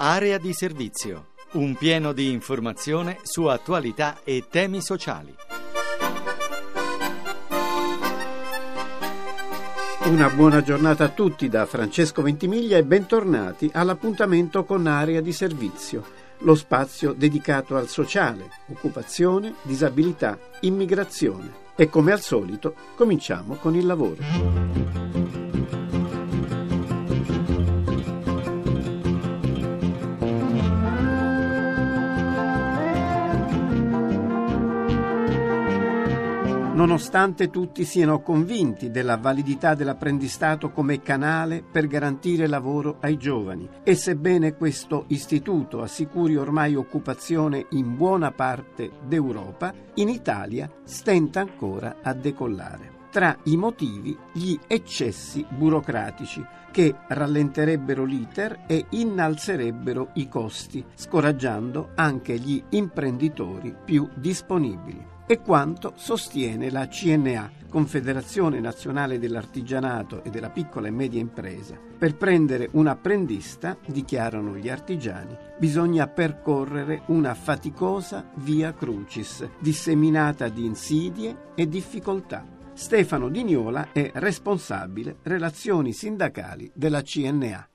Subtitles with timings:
[0.00, 1.28] Area di servizio.
[1.52, 5.34] Un pieno di informazione su attualità e temi sociali.
[10.04, 16.02] Una buona giornata a tutti da Francesco Ventimiglia e bentornati all'appuntamento con Area di Servizio,
[16.38, 21.67] lo spazio dedicato al sociale, occupazione, disabilità, immigrazione.
[21.80, 25.47] E come al solito cominciamo con il lavoro.
[36.88, 43.94] Nonostante tutti siano convinti della validità dell'apprendistato come canale per garantire lavoro ai giovani e
[43.94, 52.14] sebbene questo istituto assicuri ormai occupazione in buona parte d'Europa, in Italia stenta ancora a
[52.14, 52.96] decollare.
[53.10, 62.38] Tra i motivi gli eccessi burocratici che rallenterebbero l'iter e innalzerebbero i costi, scoraggiando anche
[62.38, 70.86] gli imprenditori più disponibili e quanto sostiene la CNA, Confederazione Nazionale dell'Artigianato e della Piccola
[70.86, 71.78] e Media Impresa.
[71.98, 80.64] Per prendere un apprendista, dichiarano gli artigiani, bisogna percorrere una faticosa via crucis, disseminata di
[80.64, 82.46] insidie e difficoltà.
[82.72, 87.68] Stefano Dignola è responsabile relazioni sindacali della CNA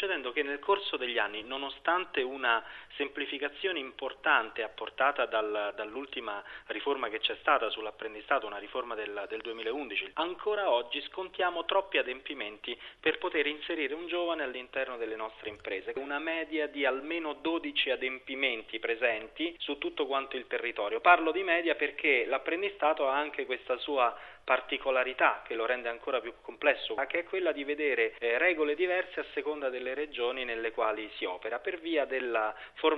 [0.00, 2.62] succedendo che nel corso degli anni, nonostante una
[3.00, 10.10] semplificazione importante apportata dal, dall'ultima riforma che c'è stata sull'apprendistato, una riforma del, del 2011,
[10.14, 15.94] ancora oggi scontiamo troppi adempimenti per poter inserire un giovane all'interno delle nostre imprese.
[15.96, 21.00] Una media di almeno 12 adempimenti presenti su tutto quanto il territorio.
[21.00, 24.14] Parlo di media perché l'apprendistato ha anche questa sua
[24.44, 29.20] particolarità che lo rende ancora più complesso, che è quella di vedere eh, regole diverse
[29.20, 32.89] a seconda delle regioni nelle quali si opera, per via della formazione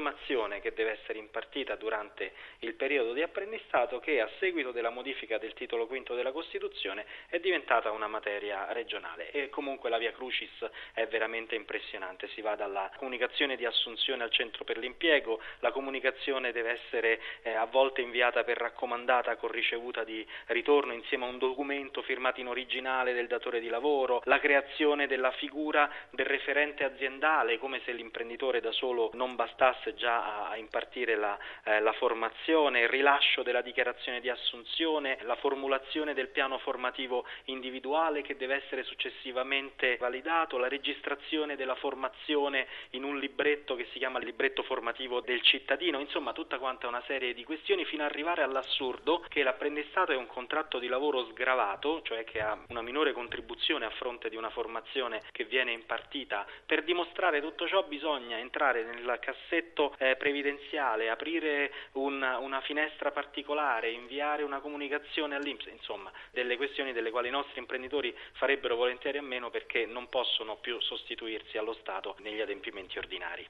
[0.60, 5.53] che deve essere impartita durante il periodo di apprendistato che a seguito della modifica del
[5.54, 9.30] titolo quinto della Costituzione è diventata una materia regionale.
[9.30, 10.50] E comunque la via Crucis
[10.94, 16.53] è veramente impressionante, si va dalla comunicazione di assunzione al centro per l'impiego, la comunicazione
[16.53, 21.38] deve essere eh, a volte inviata per raccomandata con ricevuta di ritorno insieme a un
[21.38, 27.59] documento firmato in originale del datore di lavoro, la creazione della figura del referente aziendale,
[27.59, 32.88] come se l'imprenditore da solo non bastasse già a, impartire la, eh, la formazione, il
[32.88, 39.97] rilascio della dichiarazione di assunzione, la formulazione del piano formativo individuale che deve essere successivamente
[39.98, 46.00] validato, la registrazione della formazione in un libretto che si chiama libretto formativo del cittadino,
[46.00, 50.26] insomma tutta quanta una serie di questioni fino ad arrivare all'assurdo che l'apprendistato è un
[50.26, 55.22] contratto di lavoro sgravato, cioè che ha una minore contribuzione a fronte di una formazione
[55.32, 56.47] che viene impartita.
[56.65, 59.19] Per dimostrare tutto ciò bisogna entrare nel
[59.62, 66.93] cassetto eh, previdenziale, aprire un, una finestra particolare, inviare una comunicazione all'Inps, insomma, delle questioni
[66.93, 71.75] delle quali i nostri imprenditori farebbero volentieri a meno perché non possono più sostituirsi allo
[71.81, 73.47] Stato negli adempimenti ordinari.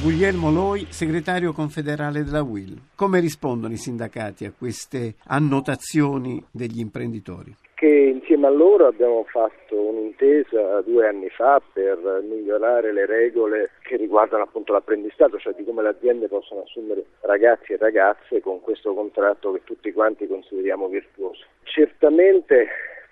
[0.00, 2.80] Guglielmo Loi, segretario confederale della WIL.
[2.94, 7.54] Come rispondono i sindacati a queste annotazioni degli imprenditori?
[7.78, 13.94] Che insieme a loro abbiamo fatto un'intesa due anni fa per migliorare le regole che
[13.94, 18.92] riguardano appunto l'apprendistato, cioè di come le aziende possono assumere ragazzi e ragazze con questo
[18.94, 21.44] contratto che tutti quanti consideriamo virtuoso.
[21.62, 22.66] Certamente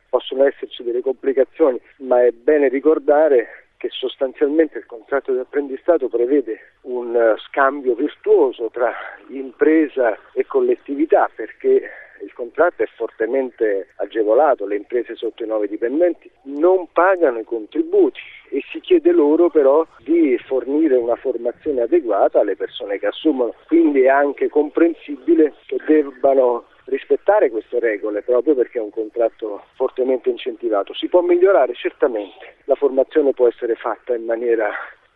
[0.08, 6.72] possono esserci delle complicazioni, ma è bene ricordare che sostanzialmente il contratto di apprendistato prevede
[6.82, 8.92] un uh, scambio virtuoso tra
[9.28, 11.82] impresa e collettività perché
[12.22, 18.18] il contratto è fortemente agevolato, le imprese sotto i nove dipendenti non pagano i contributi
[18.48, 24.02] e si chiede loro però di fornire una formazione adeguata alle persone che assumono, quindi
[24.02, 30.94] è anche comprensibile che debbano rispettare queste regole proprio perché è un contratto fortemente incentivato.
[30.94, 34.70] Si può migliorare certamente, la formazione può essere fatta in maniera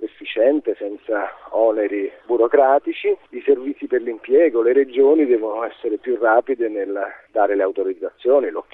[0.04, 6.98] efficiente, senza oneri burocratici, i servizi per l'impiego, le regioni devono essere più rapide nel
[7.30, 8.68] dare le autorizzazioni, l'ok.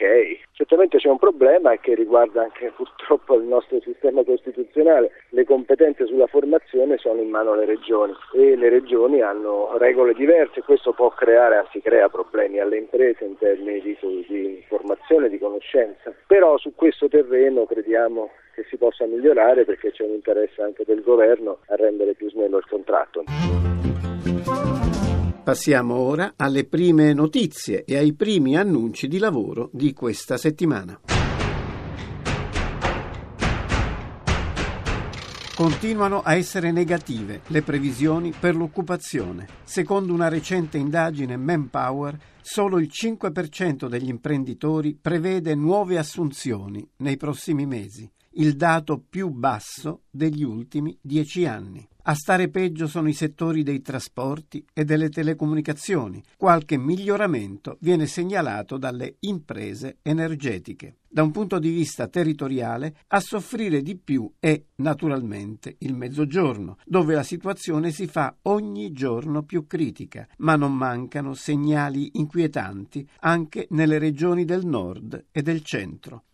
[0.53, 6.27] Certamente c'è un problema che riguarda anche purtroppo il nostro sistema costituzionale, le competenze sulla
[6.27, 11.57] formazione sono in mano alle regioni e le regioni hanno regole diverse, questo può creare,
[11.57, 13.97] anzi crea problemi alle imprese in termini di,
[14.29, 20.03] di formazione, di conoscenza, però su questo terreno crediamo che si possa migliorare perché c'è
[20.03, 23.25] un interesse anche del governo a rendere più snello il contratto.
[25.45, 30.99] Passiamo ora alle prime notizie e ai primi annunci di lavoro di questa settimana.
[35.55, 39.47] Continuano a essere negative le previsioni per l'occupazione.
[39.65, 47.65] Secondo una recente indagine Manpower, solo il 5% degli imprenditori prevede nuove assunzioni nei prossimi
[47.65, 51.87] mesi, il dato più basso degli ultimi dieci anni.
[52.09, 56.23] A stare peggio sono i settori dei trasporti e delle telecomunicazioni.
[56.37, 60.99] Qualche miglioramento viene segnalato dalle imprese energetiche.
[61.09, 67.15] Da un punto di vista territoriale, a soffrire di più è naturalmente il Mezzogiorno, dove
[67.15, 73.99] la situazione si fa ogni giorno più critica, ma non mancano segnali inquietanti anche nelle
[73.99, 76.25] regioni del nord e del centro.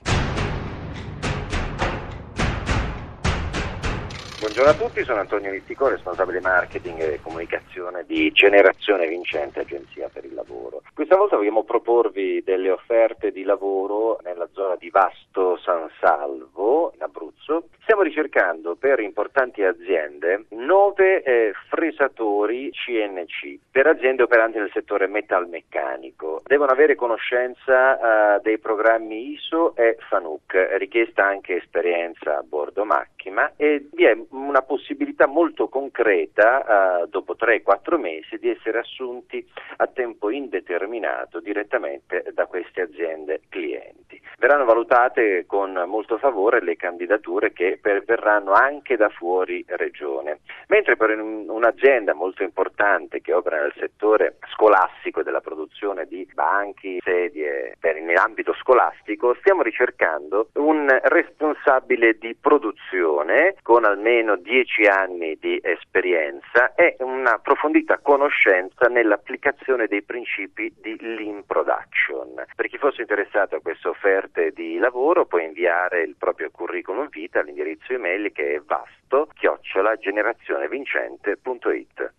[4.62, 10.24] Buongiorno a tutti, sono Antonio Littico, responsabile marketing e comunicazione di Generazione Vincente, Agenzia per
[10.24, 10.82] il Lavoro.
[10.94, 17.02] Questa volta vogliamo proporvi delle offerte di lavoro nella zona di Vasto San Salvo, in
[17.02, 17.70] Abruzzo.
[17.82, 26.42] Stiamo ricercando per importanti aziende nove eh, fresatori CNC per aziende operanti nel settore metalmeccanico.
[26.44, 33.52] Devono avere conoscenza eh, dei programmi ISO e FANUC, richiesta anche esperienza a bordo macchina
[33.56, 34.16] e vi è
[34.52, 39.42] una possibilità molto concreta, eh, dopo 3-4 mesi, di essere assunti
[39.76, 44.20] a tempo indeterminato direttamente da queste aziende clienti.
[44.38, 51.18] Verranno valutate con molto favore le candidature che perverranno anche da fuori regione, mentre per
[51.18, 57.76] un'azienda molto importante che opera nel settore scolastico e della produzione di banchi, sedie
[58.12, 65.60] in ambito scolastico, stiamo ricercando un responsabile di produzione con almeno almeno 10 anni di
[65.62, 72.42] esperienza e un'approfondita conoscenza nell'applicazione dei principi di Lean Production.
[72.54, 77.40] Per chi fosse interessato a queste offerte di lavoro può inviare il proprio curriculum vita
[77.40, 82.12] all'indirizzo email che è vasto chiocciola generazionevincente.it.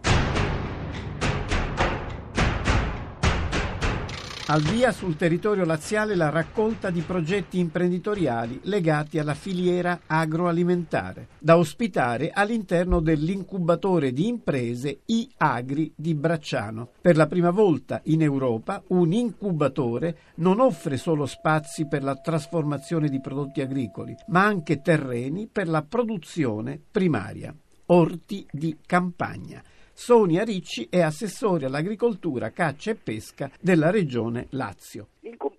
[4.47, 11.57] Al via sul territorio laziale la raccolta di progetti imprenditoriali legati alla filiera agroalimentare, da
[11.57, 16.89] ospitare all'interno dell'incubatore di imprese I-Agri di Bracciano.
[16.99, 23.07] Per la prima volta in Europa un incubatore non offre solo spazi per la trasformazione
[23.07, 27.55] di prodotti agricoli, ma anche terreni per la produzione primaria,
[27.85, 29.63] orti di campagna.
[29.95, 35.09] Sonia Ricci è assessore all'agricoltura, caccia e pesca della regione Lazio.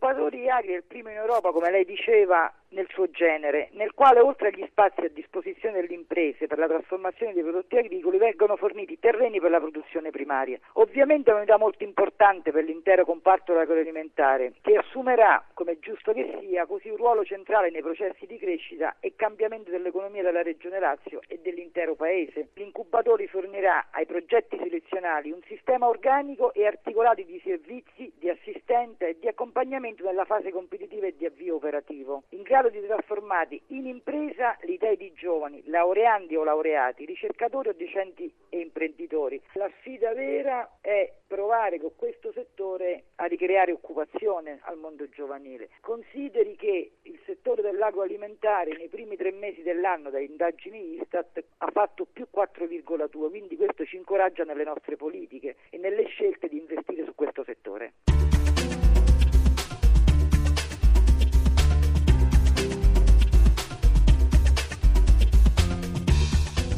[0.04, 4.20] L'incubatore Agri è il primo in Europa, come lei diceva, nel suo genere, nel quale
[4.20, 8.98] oltre agli spazi a disposizione delle imprese per la trasformazione dei prodotti agricoli vengono forniti
[8.98, 10.58] terreni per la produzione primaria.
[10.74, 16.66] Ovviamente è un'unità molto importante per l'intero comparto agroalimentare che assumerà, come giusto che sia,
[16.66, 21.38] così un ruolo centrale nei processi di crescita e cambiamento dell'economia della Regione Lazio e
[21.42, 22.48] dell'intero Paese.
[22.54, 29.16] L'incubatore fornirà ai progetti selezionali un sistema organico e articolato di servizi, di assistenza e
[29.18, 34.56] di accompagnamento nella fase competitiva e di avvio operativo, in grado di trasformare in impresa
[34.62, 39.40] le idee di giovani, laureandi o laureati, ricercatori o docenti e imprenditori.
[39.54, 45.70] La sfida vera è provare con questo settore a ricreare occupazione al mondo giovanile.
[45.80, 52.06] Consideri che il settore dell'agroalimentare nei primi tre mesi dell'anno da indagini Istat ha fatto
[52.10, 57.14] più 4,2, quindi questo ci incoraggia nelle nostre politiche e nelle scelte di investire su
[57.14, 57.94] questo settore.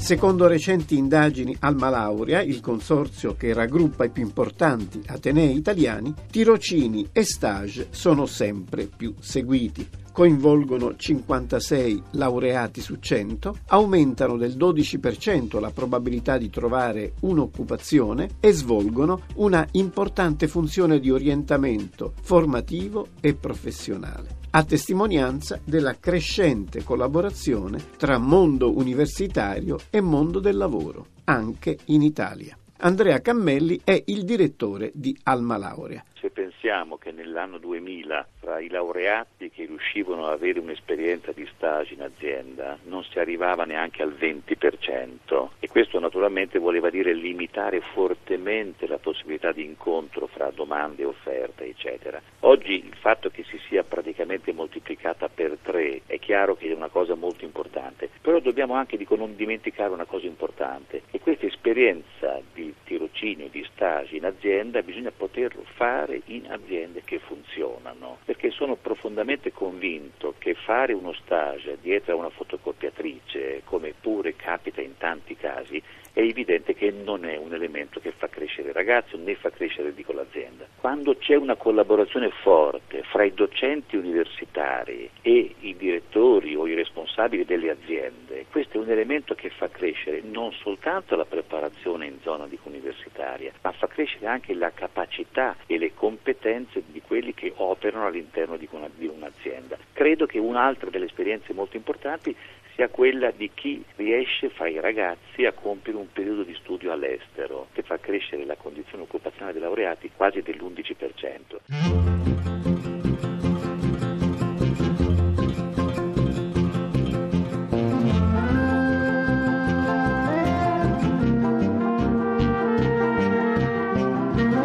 [0.07, 7.09] Secondo recenti indagini Alma Laurea, il consorzio che raggruppa i più importanti atenei italiani, tirocini
[7.11, 9.85] e stage sono sempre più seguiti.
[10.13, 19.23] Coinvolgono 56 laureati su 100, aumentano del 12% la probabilità di trovare un'occupazione e svolgono
[19.35, 28.75] una importante funzione di orientamento formativo e professionale a testimonianza della crescente collaborazione tra mondo
[28.75, 32.57] universitario e mondo del lavoro, anche in Italia.
[32.79, 36.03] Andrea Cammelli è il direttore di Alma Laurea.
[36.19, 41.95] Se pensiamo che nell'anno 2000 tra i laureati che riuscivano ad avere un'esperienza di stage
[41.95, 48.87] in azienda non si arrivava neanche al 20% e Questo naturalmente voleva dire limitare fortemente
[48.87, 52.19] la possibilità di incontro fra domande e offerte, eccetera.
[52.41, 56.89] Oggi il fatto che si sia praticamente moltiplicata per tre è chiaro che è una
[56.89, 62.41] cosa molto importante, però dobbiamo anche dico, non dimenticare una cosa importante, che questa esperienza
[62.55, 68.77] di tirocinio, di stage in azienda bisogna poterlo fare in aziende che funzionano, perché sono
[68.77, 75.35] profondamente convinto che fare uno stage dietro a una fotocopiatrice, come pure capita in tanti
[75.37, 75.83] casi,
[76.17, 79.93] è evidente che non è un elemento che fa crescere il ragazzo né fa crescere
[79.93, 80.67] dico, l'azienda.
[80.81, 87.45] Quando c'è una collaborazione forte fra i docenti universitari e i direttori o i responsabili
[87.45, 92.47] delle aziende, questo è un elemento che fa crescere non soltanto la preparazione in zona
[92.47, 98.07] dico, universitaria, ma fa crescere anche la capacità e le competenze di quelli che operano
[98.07, 99.77] all'interno di, una, di un'azienda.
[99.93, 102.35] Credo che un'altra delle esperienze molto importanti
[102.77, 107.69] sia quella di chi riesce fra i ragazzi a compiere un periodo di studio all'estero,
[107.73, 111.57] che fa crescere la condizione occupazionale dei laureati quasi dell'11%.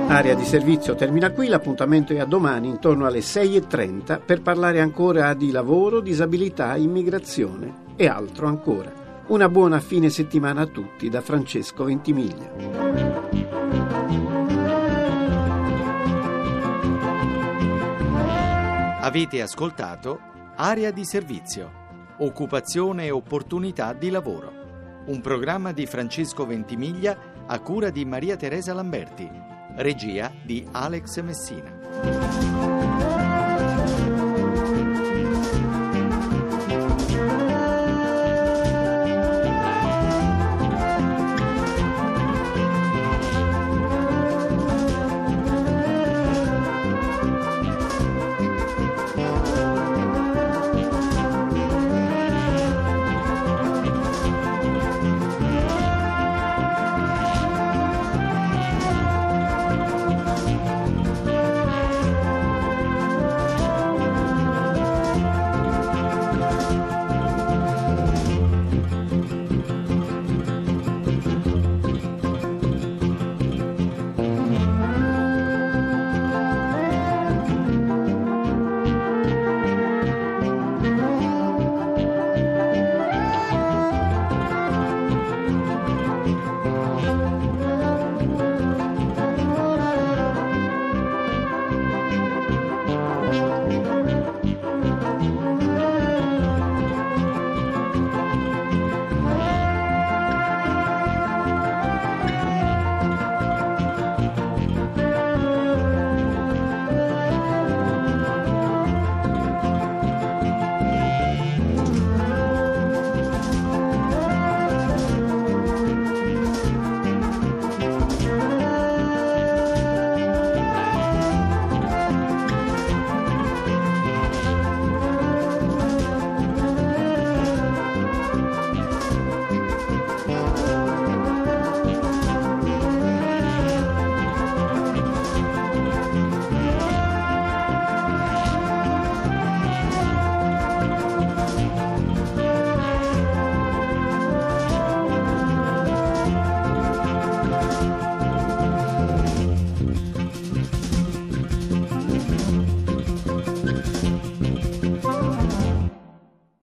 [0.09, 5.33] Area di servizio termina qui, l'appuntamento è a domani intorno alle 6.30 per parlare ancora
[5.33, 8.91] di lavoro, disabilità, immigrazione e altro ancora.
[9.27, 12.51] Una buona fine settimana a tutti da Francesco Ventimiglia.
[19.01, 20.19] Avete ascoltato
[20.55, 21.71] Area di servizio,
[22.17, 25.03] occupazione e opportunità di lavoro.
[25.05, 27.15] Un programma di Francesco Ventimiglia
[27.45, 29.29] a cura di Maria Teresa Lamberti
[29.75, 32.81] Regia di Alex Messina.